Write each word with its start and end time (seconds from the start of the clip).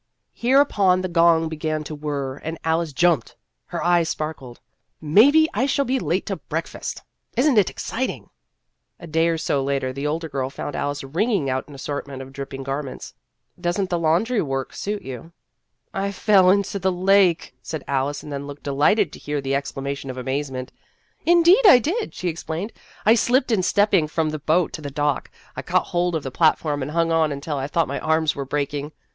Hereupon 0.33 1.01
the 1.01 1.07
gong 1.07 1.47
began 1.47 1.83
to 1.83 1.93
whir, 1.93 2.37
and 2.37 2.57
Alice 2.63 2.91
jumped. 2.91 3.35
Her 3.67 3.83
eyes 3.83 4.09
sparkled." 4.09 4.59
Maybe 5.19 5.47
I 5.53 5.67
shall 5.67 5.85
be 5.85 5.99
late 5.99 6.25
to 6.25 6.37
breakfast! 6.37 7.03
Is 7.37 7.47
n't 7.47 7.59
it 7.59 7.69
exciting!" 7.69 8.31
A 8.99 9.05
day 9.05 9.27
or 9.27 9.37
so 9.37 9.63
later, 9.63 9.93
the 9.93 10.07
older 10.07 10.27
girl 10.27 10.49
found 10.49 10.75
Alice 10.75 11.03
wringing 11.03 11.51
out 11.51 11.67
an 11.67 11.75
assortment 11.75 12.23
of 12.23 12.33
dripping 12.33 12.63
garments." 12.63 13.13
Does 13.61 13.79
n't 13.79 13.91
the 13.91 13.99
laundry 13.99 14.41
work 14.41 14.73
suit 14.73 15.03
you?"" 15.03 15.33
I 15.93 16.11
fell 16.11 16.49
into 16.49 16.79
the 16.79 16.91
lake," 16.91 17.53
said 17.61 17.83
Alice, 17.87 18.23
and 18.23 18.33
then 18.33 18.47
looked 18.47 18.63
delighted 18.63 19.13
to 19.13 19.19
hear 19.19 19.39
the 19.39 19.51
excla 19.51 19.83
mation 19.83 20.09
of 20.09 20.17
amazement." 20.17 20.71
Indeed 21.35 21.63
I 21.67 21.77
did," 21.77 21.93
In 21.93 21.93
Search 21.93 22.01
of 22.01 22.05
Experience 22.07 22.07
9 22.07 22.11
she 22.13 22.27
explained;" 22.27 22.73
I 23.05 23.13
slipped 23.13 23.51
in 23.51 23.61
stepping 23.61 24.07
from 24.07 24.31
the 24.31 24.39
boat 24.39 24.73
to 24.73 24.81
the 24.81 24.89
dock. 24.89 25.29
I 25.55 25.61
caught 25.61 25.83
hold 25.93 26.15
of 26.15 26.23
the 26.23 26.31
platform 26.31 26.81
and 26.81 26.89
hung 26.89 27.11
on 27.11 27.31
until 27.31 27.57
I 27.57 27.67
thought 27.67 27.87
my 27.87 27.99
arms 27.99 28.35
were 28.35 28.45
breaking. 28.45 28.93